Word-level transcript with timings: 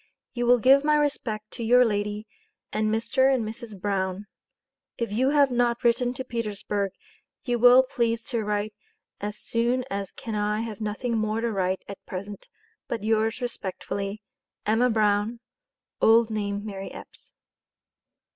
you 0.33 0.47
will 0.47 0.57
give 0.57 0.83
my 0.83 0.95
Respect 0.95 1.51
to 1.51 1.63
your 1.63 1.85
lady, 1.85 2.25
& 2.53 2.73
Mr 2.73 3.37
& 3.41 3.43
Mrs 3.43 3.79
Brown. 3.79 4.25
If 4.97 5.11
you 5.11 5.29
have 5.29 5.51
not 5.51 5.83
written 5.83 6.11
to 6.15 6.23
Petersburg 6.25 6.93
you 7.43 7.59
will 7.59 7.83
please 7.83 8.23
to 8.23 8.43
write 8.43 8.73
as 9.19 9.37
soon 9.37 9.85
as 9.91 10.11
can 10.11 10.33
I 10.33 10.61
have 10.61 10.81
nothing 10.81 11.15
More 11.19 11.39
to 11.39 11.51
Write 11.51 11.83
at 11.87 12.03
present 12.07 12.47
but 12.87 13.03
yours 13.03 13.41
Respectfully 13.41 14.23
EMMA 14.65 14.89
BROWN 14.89 15.39
(old 16.01 16.31
name 16.31 16.65
MARY 16.65 16.89
EPPS). 16.91 17.33